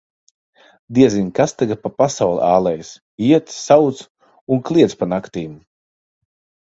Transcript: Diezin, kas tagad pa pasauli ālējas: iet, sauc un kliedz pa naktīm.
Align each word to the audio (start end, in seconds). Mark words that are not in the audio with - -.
Diezin, 0.97 1.27
kas 1.39 1.51
tagad 1.59 1.81
pa 1.83 1.91
pasauli 1.99 2.43
ālējas: 2.47 2.89
iet, 3.29 3.55
sauc 3.59 4.03
un 4.57 4.67
kliedz 4.71 4.97
pa 5.03 5.11
naktīm. 5.13 5.53